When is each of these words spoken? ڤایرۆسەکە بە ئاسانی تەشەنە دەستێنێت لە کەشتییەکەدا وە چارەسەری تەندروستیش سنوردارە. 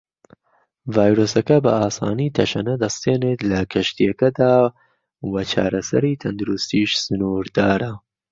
ڤایرۆسەکە 0.95 1.57
بە 1.65 1.71
ئاسانی 1.79 2.33
تەشەنە 2.37 2.73
دەستێنێت 2.83 3.39
لە 3.51 3.59
کەشتییەکەدا 3.71 4.53
وە 5.31 5.41
چارەسەری 5.51 6.19
تەندروستیش 6.21 6.91
سنوردارە. 7.03 7.91